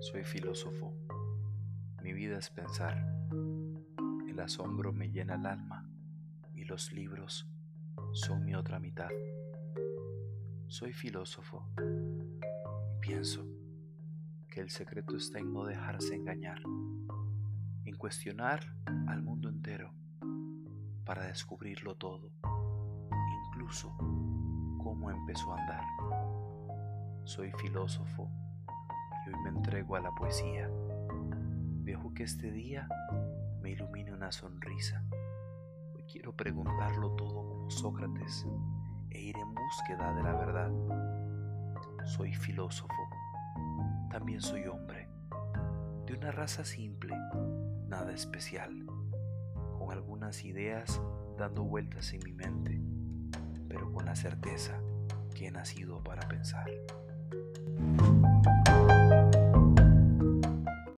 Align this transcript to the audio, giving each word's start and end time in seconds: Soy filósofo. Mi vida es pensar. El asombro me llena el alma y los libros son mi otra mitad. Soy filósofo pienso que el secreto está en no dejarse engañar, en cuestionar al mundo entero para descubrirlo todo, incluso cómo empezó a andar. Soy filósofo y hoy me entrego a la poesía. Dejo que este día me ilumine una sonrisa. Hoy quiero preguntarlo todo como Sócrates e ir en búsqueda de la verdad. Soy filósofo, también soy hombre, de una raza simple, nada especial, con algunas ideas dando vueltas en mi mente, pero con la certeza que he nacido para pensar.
Soy 0.00 0.24
filósofo. 0.24 0.94
Mi 2.02 2.14
vida 2.14 2.38
es 2.38 2.48
pensar. 2.48 3.06
El 4.26 4.40
asombro 4.40 4.94
me 4.94 5.10
llena 5.10 5.34
el 5.34 5.44
alma 5.44 5.86
y 6.54 6.64
los 6.64 6.90
libros 6.90 7.46
son 8.12 8.46
mi 8.46 8.54
otra 8.54 8.78
mitad. 8.78 9.10
Soy 10.68 10.94
filósofo 10.94 11.68
pienso 13.02 13.46
que 14.48 14.62
el 14.62 14.70
secreto 14.70 15.18
está 15.18 15.38
en 15.38 15.52
no 15.52 15.66
dejarse 15.66 16.14
engañar, 16.14 16.62
en 17.84 17.96
cuestionar 17.98 18.74
al 19.06 19.20
mundo 19.20 19.50
entero 19.50 19.92
para 21.04 21.26
descubrirlo 21.26 21.94
todo, 21.96 22.32
incluso 23.48 23.94
cómo 24.78 25.10
empezó 25.10 25.52
a 25.52 25.60
andar. 25.60 25.84
Soy 27.24 27.52
filósofo 27.52 28.30
y 29.26 29.30
hoy 29.30 29.40
me 29.42 29.50
entrego 29.50 29.96
a 29.96 30.00
la 30.00 30.10
poesía. 30.12 30.70
Dejo 31.84 32.12
que 32.14 32.22
este 32.22 32.50
día 32.50 32.88
me 33.60 33.70
ilumine 33.70 34.12
una 34.12 34.32
sonrisa. 34.32 35.02
Hoy 35.94 36.04
quiero 36.04 36.34
preguntarlo 36.34 37.10
todo 37.16 37.44
como 37.46 37.70
Sócrates 37.70 38.46
e 39.10 39.20
ir 39.20 39.36
en 39.36 39.54
búsqueda 39.54 40.14
de 40.14 40.22
la 40.22 40.32
verdad. 40.34 40.70
Soy 42.06 42.32
filósofo, 42.32 43.08
también 44.10 44.40
soy 44.40 44.66
hombre, 44.66 45.08
de 46.06 46.14
una 46.14 46.30
raza 46.30 46.64
simple, 46.64 47.14
nada 47.88 48.12
especial, 48.12 48.86
con 49.78 49.92
algunas 49.92 50.44
ideas 50.44 51.00
dando 51.36 51.64
vueltas 51.64 52.12
en 52.12 52.20
mi 52.24 52.32
mente, 52.32 52.80
pero 53.68 53.92
con 53.92 54.06
la 54.06 54.16
certeza 54.16 54.80
que 55.34 55.48
he 55.48 55.50
nacido 55.50 56.02
para 56.02 56.26
pensar. 56.28 56.70